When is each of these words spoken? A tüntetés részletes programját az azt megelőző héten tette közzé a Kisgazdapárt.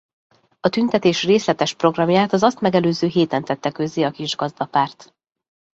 A 0.59 0.69
tüntetés 0.69 1.23
részletes 1.23 1.73
programját 1.73 2.33
az 2.33 2.43
azt 2.43 2.59
megelőző 2.61 3.07
héten 3.07 3.43
tette 3.43 3.71
közzé 3.71 4.03
a 4.03 4.11
Kisgazdapárt. 4.11 5.15